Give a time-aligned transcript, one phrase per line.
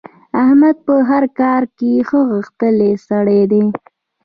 [0.43, 3.63] احمد په هر کار کې ښه غښتلی سړی دی.